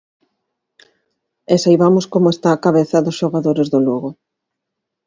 E 1.53 1.55
saibamos 1.61 2.05
como 2.13 2.27
está 2.31 2.49
a 2.53 2.61
cabeza 2.65 3.03
dos 3.05 3.17
xogadores 3.21 3.67
do 3.73 3.79
Lugo. 3.85 4.09